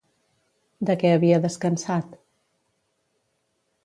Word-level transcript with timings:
De 0.89 0.95
què 1.03 1.11
havia 1.17 1.41
descansat? 1.43 2.15